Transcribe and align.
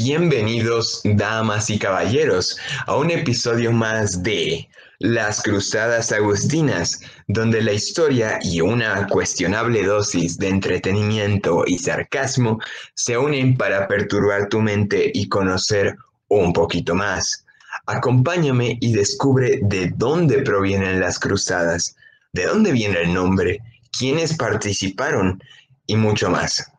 Bienvenidos, 0.00 1.00
damas 1.02 1.70
y 1.70 1.76
caballeros, 1.76 2.56
a 2.86 2.94
un 2.94 3.10
episodio 3.10 3.72
más 3.72 4.22
de 4.22 4.68
Las 5.00 5.42
Cruzadas 5.42 6.12
Agustinas, 6.12 7.00
donde 7.26 7.60
la 7.60 7.72
historia 7.72 8.38
y 8.40 8.60
una 8.60 9.08
cuestionable 9.08 9.82
dosis 9.82 10.38
de 10.38 10.50
entretenimiento 10.50 11.64
y 11.66 11.78
sarcasmo 11.78 12.60
se 12.94 13.18
unen 13.18 13.56
para 13.56 13.88
perturbar 13.88 14.48
tu 14.48 14.60
mente 14.60 15.10
y 15.12 15.28
conocer 15.28 15.96
un 16.28 16.52
poquito 16.52 16.94
más. 16.94 17.44
Acompáñame 17.86 18.78
y 18.80 18.92
descubre 18.92 19.58
de 19.64 19.92
dónde 19.96 20.42
provienen 20.42 21.00
las 21.00 21.18
cruzadas, 21.18 21.96
de 22.32 22.46
dónde 22.46 22.70
viene 22.70 23.00
el 23.00 23.12
nombre, 23.12 23.58
quiénes 23.98 24.36
participaron 24.36 25.42
y 25.88 25.96
mucho 25.96 26.30
más. 26.30 26.70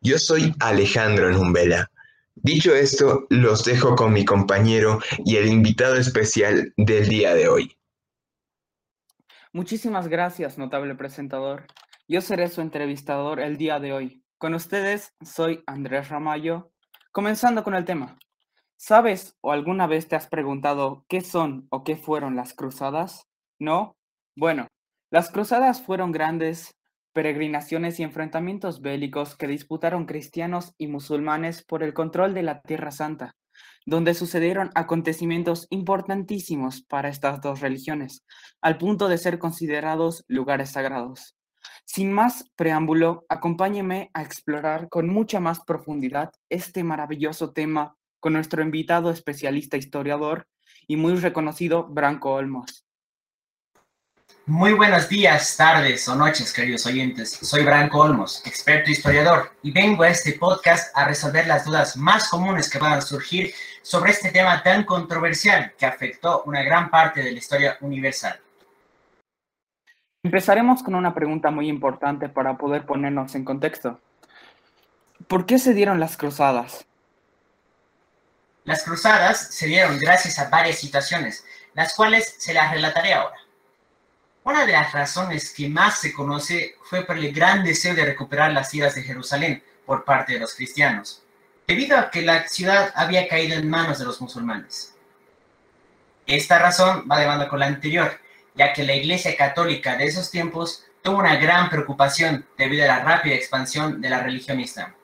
Yo 0.00 0.16
soy 0.16 0.54
Alejandro 0.60 1.28
Numbela. 1.32 1.90
Dicho 2.42 2.72
esto, 2.74 3.26
los 3.30 3.64
dejo 3.64 3.96
con 3.96 4.12
mi 4.12 4.24
compañero 4.24 5.00
y 5.24 5.36
el 5.36 5.48
invitado 5.48 5.96
especial 5.96 6.72
del 6.76 7.08
día 7.08 7.34
de 7.34 7.48
hoy. 7.48 7.76
Muchísimas 9.52 10.06
gracias, 10.06 10.56
notable 10.56 10.94
presentador. 10.94 11.66
Yo 12.06 12.20
seré 12.20 12.48
su 12.48 12.60
entrevistador 12.60 13.40
el 13.40 13.56
día 13.56 13.80
de 13.80 13.92
hoy. 13.92 14.22
Con 14.38 14.54
ustedes 14.54 15.14
soy 15.24 15.64
Andrés 15.66 16.10
Ramayo. 16.10 16.70
Comenzando 17.10 17.64
con 17.64 17.74
el 17.74 17.84
tema. 17.84 18.16
¿Sabes 18.76 19.36
o 19.40 19.50
alguna 19.50 19.88
vez 19.88 20.06
te 20.06 20.14
has 20.14 20.28
preguntado 20.28 21.04
qué 21.08 21.22
son 21.22 21.66
o 21.70 21.82
qué 21.82 21.96
fueron 21.96 22.36
las 22.36 22.54
cruzadas? 22.54 23.26
¿No? 23.58 23.96
Bueno, 24.36 24.68
las 25.10 25.30
cruzadas 25.30 25.82
fueron 25.82 26.12
grandes 26.12 26.77
peregrinaciones 27.12 27.98
y 27.98 28.02
enfrentamientos 28.02 28.80
bélicos 28.80 29.36
que 29.36 29.46
disputaron 29.46 30.06
cristianos 30.06 30.74
y 30.78 30.86
musulmanes 30.86 31.62
por 31.62 31.82
el 31.82 31.94
control 31.94 32.34
de 32.34 32.42
la 32.42 32.60
Tierra 32.62 32.90
Santa, 32.90 33.36
donde 33.86 34.14
sucedieron 34.14 34.70
acontecimientos 34.74 35.66
importantísimos 35.70 36.82
para 36.82 37.08
estas 37.08 37.40
dos 37.40 37.60
religiones, 37.60 38.24
al 38.60 38.78
punto 38.78 39.08
de 39.08 39.18
ser 39.18 39.38
considerados 39.38 40.24
lugares 40.28 40.70
sagrados. 40.70 41.36
Sin 41.84 42.12
más 42.12 42.44
preámbulo, 42.54 43.24
acompáñeme 43.28 44.10
a 44.12 44.22
explorar 44.22 44.88
con 44.88 45.08
mucha 45.08 45.40
más 45.40 45.60
profundidad 45.60 46.30
este 46.50 46.84
maravilloso 46.84 47.52
tema 47.52 47.96
con 48.20 48.34
nuestro 48.34 48.62
invitado 48.62 49.10
especialista 49.10 49.76
historiador 49.76 50.46
y 50.86 50.96
muy 50.96 51.14
reconocido 51.16 51.86
Branco 51.88 52.32
Olmos. 52.32 52.87
Muy 54.48 54.72
buenos 54.72 55.10
días, 55.10 55.58
tardes 55.58 56.08
o 56.08 56.14
noches, 56.14 56.54
queridos 56.54 56.86
oyentes. 56.86 57.32
Soy 57.32 57.64
Branco 57.64 57.98
Olmos, 57.98 58.40
experto 58.46 58.90
historiador, 58.90 59.52
y 59.62 59.72
vengo 59.72 60.04
a 60.04 60.08
este 60.08 60.32
podcast 60.32 60.90
a 60.96 61.04
resolver 61.04 61.46
las 61.46 61.66
dudas 61.66 61.98
más 61.98 62.30
comunes 62.30 62.70
que 62.70 62.78
puedan 62.78 63.02
surgir 63.02 63.52
sobre 63.82 64.12
este 64.12 64.30
tema 64.30 64.62
tan 64.62 64.84
controversial 64.84 65.74
que 65.78 65.84
afectó 65.84 66.44
una 66.46 66.62
gran 66.62 66.88
parte 66.88 67.22
de 67.22 67.32
la 67.32 67.36
historia 67.36 67.76
universal. 67.82 68.40
Empezaremos 70.22 70.82
con 70.82 70.94
una 70.94 71.14
pregunta 71.14 71.50
muy 71.50 71.68
importante 71.68 72.30
para 72.30 72.56
poder 72.56 72.86
ponernos 72.86 73.34
en 73.34 73.44
contexto. 73.44 74.00
¿Por 75.26 75.44
qué 75.44 75.58
se 75.58 75.74
dieron 75.74 76.00
las 76.00 76.16
cruzadas? 76.16 76.86
Las 78.64 78.82
cruzadas 78.82 79.54
se 79.54 79.66
dieron 79.66 79.98
gracias 79.98 80.38
a 80.38 80.48
varias 80.48 80.78
situaciones, 80.78 81.44
las 81.74 81.94
cuales 81.94 82.34
se 82.38 82.54
las 82.54 82.72
relataré 82.72 83.12
ahora. 83.12 83.36
Una 84.48 84.64
de 84.64 84.72
las 84.72 84.92
razones 84.92 85.52
que 85.52 85.68
más 85.68 86.00
se 86.00 86.10
conoce 86.10 86.76
fue 86.84 87.04
por 87.04 87.18
el 87.18 87.34
gran 87.34 87.62
deseo 87.62 87.94
de 87.94 88.06
recuperar 88.06 88.50
las 88.50 88.70
ciudades 88.70 88.94
de 88.94 89.02
Jerusalén 89.02 89.62
por 89.84 90.06
parte 90.06 90.32
de 90.32 90.38
los 90.38 90.54
cristianos, 90.54 91.22
debido 91.66 91.98
a 91.98 92.10
que 92.10 92.22
la 92.22 92.48
ciudad 92.48 92.90
había 92.94 93.28
caído 93.28 93.58
en 93.58 93.68
manos 93.68 93.98
de 93.98 94.06
los 94.06 94.22
musulmanes. 94.22 94.94
Esta 96.26 96.58
razón 96.58 97.06
va 97.12 97.18
de 97.18 97.26
mano 97.26 97.46
con 97.46 97.58
la 97.58 97.66
anterior, 97.66 98.18
ya 98.54 98.72
que 98.72 98.84
la 98.84 98.94
Iglesia 98.94 99.36
Católica 99.36 99.98
de 99.98 100.06
esos 100.06 100.30
tiempos 100.30 100.82
tuvo 101.02 101.18
una 101.18 101.36
gran 101.36 101.68
preocupación 101.68 102.46
debido 102.56 102.84
a 102.84 102.88
la 102.88 103.00
rápida 103.00 103.34
expansión 103.34 104.00
de 104.00 104.08
la 104.08 104.22
religión 104.22 104.60
islam. 104.60 104.94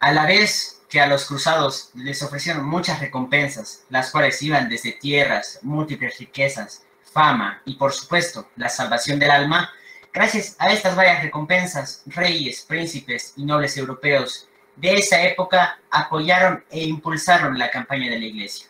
A 0.00 0.12
la 0.12 0.24
vez 0.24 0.80
que 0.88 1.02
a 1.02 1.08
los 1.08 1.26
cruzados 1.26 1.90
les 1.92 2.22
ofrecieron 2.22 2.64
muchas 2.64 3.00
recompensas, 3.00 3.82
las 3.90 4.10
cuales 4.10 4.40
iban 4.40 4.70
desde 4.70 4.92
tierras, 4.92 5.58
múltiples 5.60 6.18
riquezas, 6.18 6.85
fama 7.16 7.62
y 7.64 7.76
por 7.76 7.94
supuesto 7.94 8.50
la 8.56 8.68
salvación 8.68 9.18
del 9.18 9.30
alma, 9.30 9.72
gracias 10.12 10.54
a 10.58 10.70
estas 10.70 10.94
varias 10.94 11.22
recompensas, 11.22 12.02
reyes, 12.04 12.66
príncipes 12.68 13.32
y 13.38 13.46
nobles 13.46 13.74
europeos 13.78 14.46
de 14.76 14.96
esa 14.96 15.22
época 15.22 15.80
apoyaron 15.90 16.62
e 16.70 16.84
impulsaron 16.84 17.58
la 17.58 17.70
campaña 17.70 18.10
de 18.10 18.18
la 18.18 18.26
iglesia. 18.26 18.66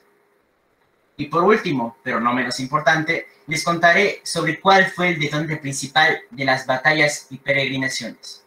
Y 1.16 1.26
por 1.26 1.42
último, 1.42 1.96
pero 2.04 2.20
no 2.20 2.32
menos 2.32 2.60
importante, 2.60 3.26
les 3.48 3.64
contaré 3.64 4.20
sobre 4.22 4.60
cuál 4.60 4.86
fue 4.92 5.08
el 5.08 5.18
detonante 5.18 5.56
principal 5.56 6.20
de 6.30 6.44
las 6.44 6.66
batallas 6.66 7.26
y 7.30 7.38
peregrinaciones. 7.38 8.44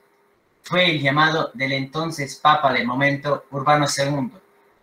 Fue 0.64 0.92
el 0.92 1.02
llamado 1.02 1.52
del 1.54 1.74
entonces 1.74 2.38
Papa 2.38 2.72
del 2.72 2.88
momento, 2.88 3.48
Urbano 3.52 3.86
II, 3.86 4.32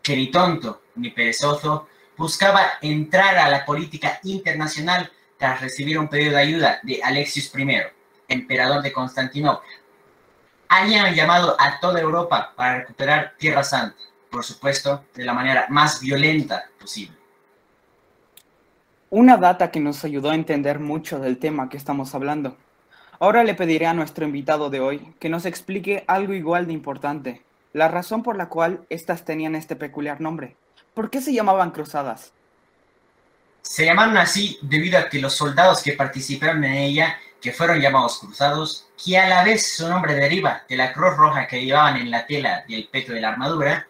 que 0.02 0.14
ni 0.14 0.30
tonto 0.30 0.82
ni 0.96 1.08
perezoso 1.08 1.88
buscaba 2.16 2.62
entrar 2.80 3.36
a 3.36 3.48
la 3.48 3.64
política 3.64 4.18
internacional 4.24 5.10
tras 5.38 5.60
recibir 5.60 5.98
un 5.98 6.08
pedido 6.08 6.32
de 6.32 6.42
ayuda 6.42 6.80
de 6.82 7.02
Alexius 7.02 7.52
I, 7.54 7.82
emperador 8.28 8.82
de 8.82 8.92
Constantinopla. 8.92 9.68
Habían 10.68 11.14
llamado 11.14 11.56
a 11.58 11.78
toda 11.78 12.00
Europa 12.00 12.52
para 12.56 12.78
recuperar 12.78 13.34
Tierra 13.38 13.62
Santa, 13.62 13.96
por 14.30 14.44
supuesto, 14.44 15.04
de 15.14 15.24
la 15.24 15.32
manera 15.32 15.66
más 15.68 16.00
violenta 16.00 16.64
posible. 16.78 17.16
Una 19.10 19.36
data 19.36 19.70
que 19.70 19.78
nos 19.78 20.04
ayudó 20.04 20.30
a 20.30 20.34
entender 20.34 20.80
mucho 20.80 21.20
del 21.20 21.38
tema 21.38 21.68
que 21.68 21.76
estamos 21.76 22.14
hablando. 22.14 22.56
Ahora 23.20 23.44
le 23.44 23.54
pediré 23.54 23.86
a 23.86 23.94
nuestro 23.94 24.26
invitado 24.26 24.68
de 24.68 24.80
hoy 24.80 25.14
que 25.20 25.28
nos 25.28 25.46
explique 25.46 26.04
algo 26.08 26.34
igual 26.34 26.66
de 26.66 26.72
importante, 26.72 27.42
la 27.72 27.88
razón 27.88 28.22
por 28.22 28.36
la 28.36 28.48
cual 28.48 28.84
éstas 28.90 29.24
tenían 29.24 29.54
este 29.54 29.76
peculiar 29.76 30.20
nombre. 30.20 30.56
¿Por 30.96 31.10
qué 31.10 31.20
se 31.20 31.34
llamaban 31.34 31.72
cruzadas? 31.72 32.32
Se 33.60 33.84
llamaron 33.84 34.16
así 34.16 34.58
debido 34.62 34.98
a 34.98 35.10
que 35.10 35.18
los 35.18 35.34
soldados 35.34 35.82
que 35.82 35.92
participaron 35.92 36.64
en 36.64 36.72
ella, 36.72 37.18
que 37.38 37.52
fueron 37.52 37.82
llamados 37.82 38.18
cruzados, 38.18 38.88
que 39.04 39.18
a 39.18 39.28
la 39.28 39.44
vez 39.44 39.76
su 39.76 39.86
nombre 39.86 40.14
deriva 40.14 40.62
de 40.66 40.74
la 40.74 40.94
cruz 40.94 41.14
roja 41.18 41.46
que 41.46 41.62
llevaban 41.62 41.98
en 41.98 42.10
la 42.10 42.24
tela 42.24 42.64
y 42.66 42.76
el 42.76 42.88
peto 42.88 43.12
de 43.12 43.20
la 43.20 43.28
armadura, 43.28 43.86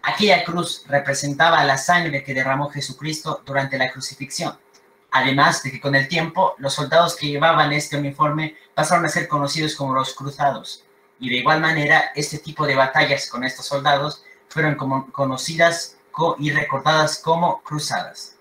aquella 0.00 0.42
cruz 0.42 0.82
representaba 0.88 1.62
la 1.62 1.76
sangre 1.76 2.24
que 2.24 2.32
derramó 2.32 2.70
Jesucristo 2.70 3.42
durante 3.44 3.76
la 3.76 3.92
crucifixión. 3.92 4.58
Además 5.10 5.62
de 5.62 5.72
que 5.72 5.80
con 5.80 5.94
el 5.94 6.08
tiempo 6.08 6.54
los 6.56 6.72
soldados 6.72 7.16
que 7.16 7.26
llevaban 7.26 7.74
este 7.74 7.98
uniforme 7.98 8.56
pasaron 8.72 9.04
a 9.04 9.10
ser 9.10 9.28
conocidos 9.28 9.74
como 9.74 9.92
los 9.92 10.14
cruzados. 10.14 10.86
Y 11.18 11.28
de 11.28 11.36
igual 11.36 11.60
manera, 11.60 12.12
este 12.14 12.38
tipo 12.38 12.66
de 12.66 12.76
batallas 12.76 13.28
con 13.28 13.44
estos 13.44 13.66
soldados 13.66 14.24
fueron 14.48 14.76
como 14.76 15.12
conocidas 15.12 15.98
y 16.38 16.50
recordadas 16.50 17.18
como 17.18 17.62
cruzadas. 17.62 18.36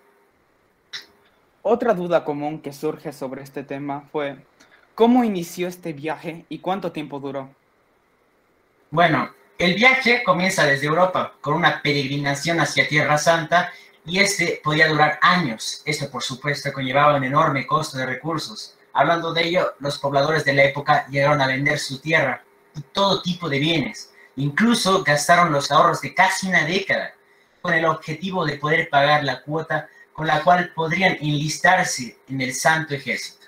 Otra 1.62 1.94
duda 1.94 2.24
común 2.24 2.62
que 2.62 2.74
surge 2.74 3.12
sobre 3.12 3.44
este 3.44 3.64
tema 3.64 4.08
fue, 4.12 4.38
¿cómo 4.96 5.24
inició 5.24 5.68
este 5.68 5.94
viaje 5.94 6.46
y 6.50 6.60
cuánto 6.60 6.92
tiempo 6.92 7.20
duró? 7.20 7.50
Bueno, 8.92 9.30
el 9.58 9.76
viaje 9.76 10.24
comienza 10.24 10.66
desde 10.66 10.88
Europa 10.88 11.34
con 11.42 11.54
una 11.54 11.82
peregrinación 11.82 12.60
hacia 12.60 12.88
Tierra 12.88 13.18
Santa 13.18 13.72
y 14.06 14.20
este 14.20 14.62
podía 14.64 14.88
durar 14.88 15.20
años. 15.22 15.84
Esto, 15.86 16.10
por 16.10 16.24
supuesto, 16.24 16.74
conllevaba 16.74 17.18
un 17.18 17.24
enorme 17.24 17.68
costo 17.68 17.98
de 17.98 18.06
recursos. 18.06 18.76
Hablando 18.94 19.34
de 19.34 19.44
ello, 19.44 19.74
los 19.80 20.00
pobladores 20.00 20.46
de 20.46 20.54
la 20.54 20.64
época 20.64 21.06
llegaron 21.10 21.42
a 21.42 21.48
vender 21.48 21.78
su 21.78 22.00
tierra 22.00 22.44
y 22.76 22.82
todo 22.82 23.22
tipo 23.22 23.50
de 23.50 23.60
bienes. 23.60 24.12
Incluso 24.38 25.04
gastaron 25.04 25.52
los 25.52 25.72
ahorros 25.72 26.02
de 26.02 26.16
casi 26.16 26.48
una 26.48 26.64
década 26.64 27.14
con 27.62 27.74
el 27.74 27.86
objetivo 27.86 28.46
de 28.46 28.58
poder 28.58 28.90
pagar 28.90 29.24
la 29.24 29.42
cuota 29.42 29.88
con 30.14 30.28
la 30.28 30.44
cual 30.44 30.72
podrían 30.76 31.14
enlistarse 31.22 32.20
en 32.28 32.42
el 32.42 32.54
Santo 32.54 32.94
Ejército. 32.94 33.48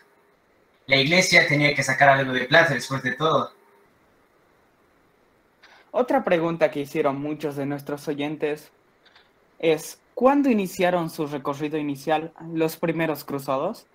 La 0.87 0.95
iglesia 0.97 1.47
tenía 1.47 1.75
que 1.75 1.83
sacar 1.83 2.09
algo 2.09 2.33
de 2.33 2.45
plata 2.45 2.73
después 2.73 3.03
de 3.03 3.13
todo. 3.13 3.51
Otra 5.91 6.23
pregunta 6.23 6.71
que 6.71 6.79
hicieron 6.79 7.19
muchos 7.19 7.57
de 7.57 7.65
nuestros 7.65 8.07
oyentes 8.07 8.71
es, 9.59 9.99
¿cuándo 10.13 10.49
iniciaron 10.49 11.09
su 11.09 11.27
recorrido 11.27 11.77
inicial 11.77 12.33
los 12.53 12.77
primeros 12.77 13.25
cruzados? 13.25 13.85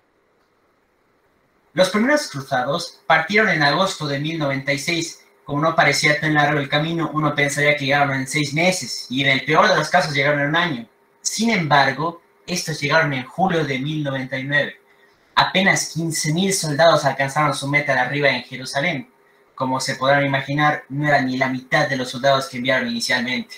Los 1.73 1.89
primeros 1.89 2.29
cruzados 2.29 3.01
partieron 3.05 3.49
en 3.49 3.63
agosto 3.63 4.07
de 4.07 4.19
1096 4.19 5.26
como 5.47 5.61
no 5.61 5.73
parecía 5.73 6.19
tan 6.19 6.33
largo 6.33 6.59
el 6.59 6.67
camino, 6.67 7.09
uno 7.13 7.33
pensaría 7.33 7.77
que 7.77 7.85
llegaron 7.85 8.13
en 8.13 8.27
seis 8.27 8.53
meses 8.53 9.07
y 9.09 9.23
en 9.23 9.29
el 9.29 9.45
peor 9.45 9.69
de 9.69 9.77
los 9.77 9.87
casos 9.87 10.13
llegaron 10.13 10.41
en 10.41 10.49
un 10.49 10.55
año. 10.57 10.89
Sin 11.21 11.49
embargo, 11.49 12.21
estos 12.45 12.81
llegaron 12.81 13.13
en 13.13 13.23
julio 13.23 13.63
de 13.63 13.79
1099. 13.79 14.75
Apenas 15.35 15.95
15.000 15.95 16.51
soldados 16.51 17.05
alcanzaron 17.05 17.53
su 17.53 17.65
meta 17.69 17.93
de 17.93 17.99
arriba 17.99 18.29
en 18.29 18.43
Jerusalén. 18.43 19.09
como 19.55 19.79
se 19.79 19.95
podrán 19.95 20.25
imaginar, 20.25 20.83
no 20.89 21.07
era 21.07 21.21
ni 21.21 21.37
la 21.37 21.47
mitad 21.47 21.87
de 21.87 21.95
los 21.95 22.09
soldados 22.09 22.49
que 22.49 22.57
enviaron 22.57 22.89
inicialmente. 22.89 23.55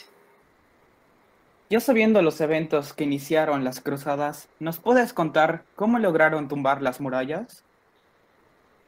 Ya 1.71 1.79
sabiendo 1.79 2.21
los 2.21 2.39
eventos 2.39 2.93
que 2.93 3.03
iniciaron 3.03 3.63
las 3.63 3.81
cruzadas, 3.81 4.47
¿nos 4.59 4.77
puedes 4.77 5.11
contar 5.11 5.65
cómo 5.75 5.97
lograron 5.97 6.47
tumbar 6.47 6.83
las 6.83 7.01
murallas? 7.01 7.63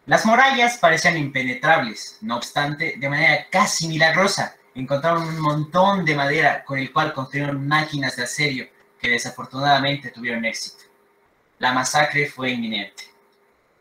Las 0.07 0.25
murallas 0.25 0.77
parecían 0.77 1.17
impenetrables, 1.17 2.17
no 2.21 2.37
obstante, 2.37 2.95
de 2.97 3.09
manera 3.09 3.47
casi 3.51 3.87
milagrosa, 3.87 4.55
encontraron 4.73 5.27
un 5.27 5.39
montón 5.39 6.05
de 6.05 6.15
madera 6.15 6.63
con 6.63 6.79
el 6.79 6.91
cual 6.91 7.13
construyeron 7.13 7.67
máquinas 7.67 8.15
de 8.15 8.23
asedio 8.23 8.67
que 8.99 9.11
desafortunadamente 9.11 10.09
tuvieron 10.09 10.45
éxito. 10.45 10.85
La 11.59 11.73
masacre 11.73 12.27
fue 12.27 12.51
inminente. 12.51 13.03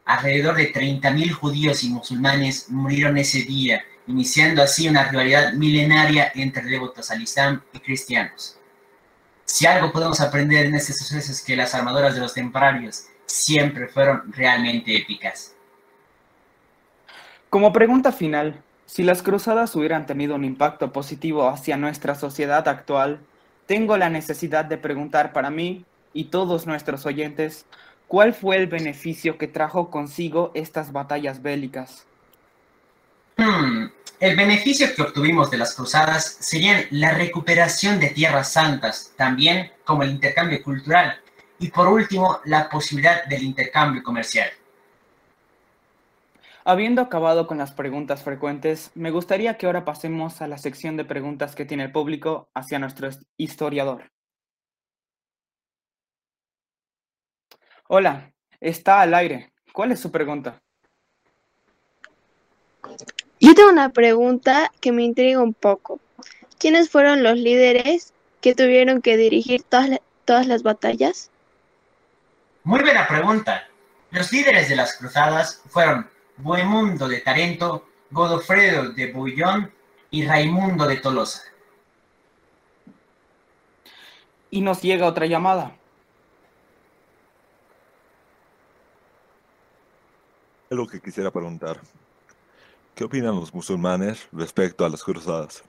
Alrededor 0.05 0.57
de 0.57 0.73
30.000 0.73 1.33
judíos 1.33 1.85
y 1.85 1.89
musulmanes 1.89 2.69
murieron 2.69 3.17
ese 3.17 3.43
día, 3.43 3.83
iniciando 4.07 4.63
así 4.63 4.89
una 4.89 5.05
rivalidad 5.05 5.55
milenaria 5.55 6.33
entre 6.35 6.65
devotos 6.65 7.11
al 7.11 7.23
Islam 7.23 7.63
y 7.73 7.81
cristianos. 7.81 8.59
Si 9.47 9.67
algo 9.67 9.91
podemos 9.91 10.21
aprender 10.21 10.67
en 10.67 10.75
estos 10.75 10.99
sucesos 10.99 11.31
es 11.31 11.43
que 11.43 11.57
las 11.57 11.75
armaduras 11.75 12.15
de 12.15 12.21
los 12.21 12.35
templarios 12.35 13.05
siempre 13.25 13.89
fueron 13.89 14.33
realmente 14.33 14.95
épicas. 14.95 15.55
Como 17.51 17.73
pregunta 17.73 18.13
final, 18.13 18.63
si 18.87 19.03
las 19.03 19.25
cruzadas 19.25 19.75
hubieran 19.75 20.07
tenido 20.07 20.37
un 20.37 20.45
impacto 20.45 20.93
positivo 20.93 21.49
hacia 21.49 21.77
nuestra 21.77 22.15
sociedad 22.15 22.69
actual, 22.69 23.19
tengo 23.67 23.97
la 23.97 24.09
necesidad 24.09 24.65
de 24.65 24.79
preguntar 24.79 25.33
para 25.33 25.51
mí 25.51 25.85
y 26.13 26.27
todos 26.27 26.69
nuestros 26.69 27.07
oyentes, 27.07 27.67
¿cuál 28.07 28.35
fue 28.35 28.57
el 28.57 28.69
beneficio 28.69 29.37
que 29.37 29.49
trajo 29.49 29.91
consigo 29.91 30.53
estas 30.55 30.93
batallas 30.93 31.43
bélicas? 31.43 32.07
Hmm, 33.37 33.87
el 34.21 34.37
beneficio 34.37 34.87
que 34.95 35.03
obtuvimos 35.03 35.51
de 35.51 35.59
las 35.59 35.75
cruzadas 35.75 36.37
sería 36.39 36.87
la 36.91 37.15
recuperación 37.15 37.99
de 37.99 38.11
tierras 38.11 38.53
santas, 38.53 39.13
también 39.17 39.73
como 39.85 40.05
el 40.05 40.11
intercambio 40.11 40.63
cultural 40.63 41.19
y 41.59 41.69
por 41.69 41.89
último 41.89 42.39
la 42.45 42.69
posibilidad 42.69 43.25
del 43.25 43.43
intercambio 43.43 44.05
comercial. 44.05 44.51
Habiendo 46.71 47.03
acabado 47.03 47.49
con 47.49 47.59
las 47.59 47.73
preguntas 47.73 48.23
frecuentes, 48.23 48.93
me 48.95 49.11
gustaría 49.11 49.59
que 49.59 49.67
ahora 49.67 49.85
pasemos 49.85 50.41
a 50.41 50.47
la 50.47 50.57
sección 50.57 50.97
de 50.97 51.05
preguntas 51.05 51.57
que 51.57 51.65
tiene 51.65 51.83
el 51.83 51.91
público 51.91 52.49
hacia 52.55 52.79
nuestro 52.79 53.09
historiador. 53.37 54.09
Hola, 57.89 58.33
está 58.61 59.01
al 59.01 59.15
aire. 59.15 59.53
¿Cuál 59.73 59.91
es 59.91 59.99
su 59.99 60.13
pregunta? 60.13 60.63
Yo 63.41 63.53
tengo 63.57 63.71
una 63.71 63.89
pregunta 63.89 64.71
que 64.81 64.93
me 64.93 65.03
intriga 65.03 65.43
un 65.43 65.55
poco. 65.55 65.99
¿Quiénes 66.61 66.89
fueron 66.89 67.25
los 67.25 67.37
líderes 67.37 68.15
que 68.41 68.55
tuvieron 68.55 69.03
que 69.03 69.17
dirigir 69.17 69.65
todas, 69.65 69.99
todas 70.25 70.47
las 70.47 70.63
batallas? 70.63 71.33
Muy 72.63 72.79
buena 72.79 73.09
pregunta. 73.09 73.67
Los 74.13 74.31
líderes 74.33 74.69
de 74.69 74.77
las 74.77 74.97
cruzadas 74.97 75.63
fueron 75.69 76.09
Bohemundo 76.43 77.09
de 77.09 77.21
Tarento, 77.21 77.87
Godofredo 78.11 78.91
de 78.93 79.13
Bouillon 79.13 79.73
y 80.11 80.27
Raimundo 80.27 80.87
de 80.87 80.97
Tolosa. 80.97 81.43
Y 84.51 84.61
nos 84.61 84.83
llega 84.83 85.07
otra 85.07 85.27
llamada. 85.27 85.77
Es 90.69 90.77
lo 90.77 90.87
que 90.87 91.01
quisiera 91.01 91.31
preguntar. 91.31 91.81
¿Qué 92.95 93.05
opinan 93.05 93.37
los 93.37 93.55
musulmanes 93.55 94.29
respecto 94.33 94.85
a 94.85 94.89
las 94.89 95.03
cruzadas? 95.03 95.63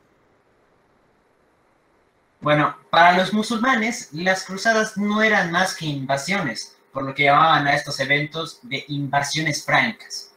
Bueno, 2.40 2.76
para 2.90 3.16
los 3.16 3.34
musulmanes, 3.34 4.12
las 4.14 4.44
cruzadas 4.44 4.98
no 4.98 5.22
eran 5.22 5.52
más 5.52 5.76
que 5.76 5.86
invasiones, 5.86 6.76
por 6.92 7.04
lo 7.04 7.14
que 7.14 7.26
llamaban 7.26 7.68
a 7.68 7.76
estos 7.76 8.00
eventos 8.00 8.60
de 8.64 8.84
invasiones 8.88 9.64
francas. 9.64 10.31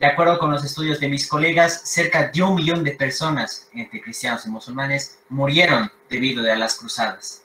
De 0.00 0.06
acuerdo 0.06 0.38
con 0.38 0.50
los 0.50 0.64
estudios 0.64 0.98
de 0.98 1.10
mis 1.10 1.28
colegas, 1.28 1.82
cerca 1.84 2.28
de 2.28 2.42
un 2.42 2.54
millón 2.54 2.82
de 2.82 2.92
personas, 2.92 3.68
entre 3.74 4.00
cristianos 4.00 4.46
y 4.46 4.48
musulmanes, 4.48 5.18
murieron 5.28 5.92
debido 6.08 6.50
a 6.50 6.56
las 6.56 6.78
cruzadas. 6.78 7.42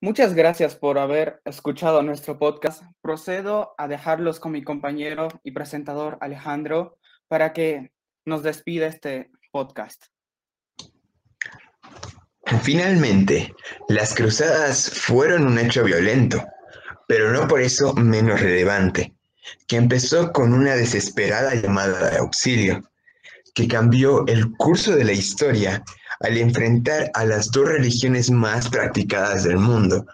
Muchas 0.00 0.32
gracias 0.32 0.76
por 0.76 0.98
haber 0.98 1.42
escuchado 1.44 2.02
nuestro 2.02 2.38
podcast. 2.38 2.82
Procedo 3.02 3.74
a 3.76 3.86
dejarlos 3.86 4.40
con 4.40 4.52
mi 4.52 4.64
compañero 4.64 5.28
y 5.44 5.50
presentador 5.50 6.16
Alejandro 6.22 6.96
para 7.28 7.52
que 7.52 7.92
nos 8.24 8.42
despida 8.42 8.86
este 8.86 9.30
podcast. 9.52 10.06
Finalmente, 12.62 13.54
las 13.90 14.14
cruzadas 14.14 14.88
fueron 14.88 15.46
un 15.48 15.58
hecho 15.58 15.84
violento, 15.84 16.42
pero 17.06 17.30
no 17.30 17.46
por 17.46 17.60
eso 17.60 17.92
menos 17.92 18.40
relevante 18.40 19.17
que 19.66 19.76
empezó 19.76 20.32
con 20.32 20.52
una 20.52 20.74
desesperada 20.74 21.54
llamada 21.54 22.10
de 22.10 22.18
auxilio, 22.18 22.90
que 23.54 23.68
cambió 23.68 24.26
el 24.26 24.52
curso 24.52 24.94
de 24.94 25.04
la 25.04 25.12
historia 25.12 25.82
al 26.20 26.36
enfrentar 26.36 27.10
a 27.14 27.24
las 27.24 27.50
dos 27.50 27.68
religiones 27.68 28.30
más 28.30 28.68
practicadas 28.68 29.44
del 29.44 29.58
mundo 29.58 30.06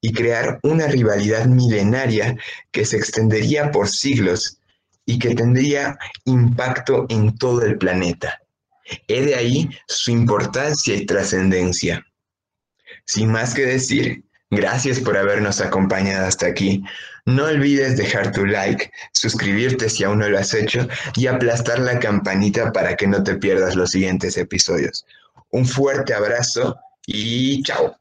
y 0.00 0.12
crear 0.12 0.60
una 0.62 0.86
rivalidad 0.86 1.46
milenaria 1.46 2.36
que 2.70 2.84
se 2.84 2.96
extendería 2.96 3.70
por 3.70 3.88
siglos 3.88 4.58
y 5.04 5.18
que 5.18 5.34
tendría 5.34 5.98
impacto 6.24 7.06
en 7.08 7.36
todo 7.36 7.62
el 7.62 7.78
planeta. 7.78 8.40
He 9.08 9.22
de 9.22 9.34
ahí 9.34 9.68
su 9.88 10.10
importancia 10.10 10.94
y 10.94 11.06
trascendencia. 11.06 12.04
Sin 13.04 13.30
más 13.30 13.54
que 13.54 13.66
decir, 13.66 14.24
gracias 14.50 15.00
por 15.00 15.16
habernos 15.16 15.60
acompañado 15.60 16.26
hasta 16.26 16.46
aquí. 16.46 16.84
No 17.24 17.44
olvides 17.44 17.96
dejar 17.96 18.32
tu 18.32 18.46
like, 18.46 18.90
suscribirte 19.12 19.88
si 19.88 20.04
aún 20.04 20.20
no 20.20 20.28
lo 20.28 20.38
has 20.38 20.54
hecho 20.54 20.86
y 21.16 21.26
aplastar 21.26 21.80
la 21.80 21.98
campanita 21.98 22.72
para 22.72 22.96
que 22.96 23.06
no 23.06 23.22
te 23.22 23.34
pierdas 23.34 23.74
los 23.74 23.90
siguientes 23.90 24.36
episodios. 24.36 25.04
Un 25.50 25.66
fuerte 25.66 26.14
abrazo 26.14 26.76
y 27.06 27.62
chao. 27.62 27.96